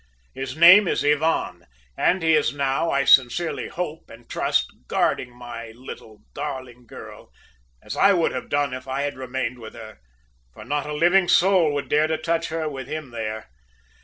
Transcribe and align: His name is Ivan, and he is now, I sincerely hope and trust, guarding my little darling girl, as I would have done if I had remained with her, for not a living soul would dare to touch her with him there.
His 0.33 0.57
name 0.57 0.87
is 0.87 1.05
Ivan, 1.05 1.67
and 1.95 2.23
he 2.23 2.33
is 2.33 2.51
now, 2.55 2.89
I 2.89 3.05
sincerely 3.05 3.67
hope 3.67 4.09
and 4.09 4.27
trust, 4.27 4.65
guarding 4.87 5.29
my 5.29 5.73
little 5.75 6.23
darling 6.33 6.87
girl, 6.87 7.31
as 7.83 7.95
I 7.95 8.11
would 8.11 8.31
have 8.31 8.49
done 8.49 8.73
if 8.73 8.87
I 8.87 9.03
had 9.03 9.15
remained 9.15 9.59
with 9.59 9.75
her, 9.75 9.99
for 10.55 10.65
not 10.65 10.87
a 10.87 10.93
living 10.95 11.27
soul 11.27 11.71
would 11.75 11.87
dare 11.87 12.07
to 12.07 12.17
touch 12.17 12.47
her 12.47 12.67
with 12.67 12.87
him 12.87 13.11
there. 13.11 13.51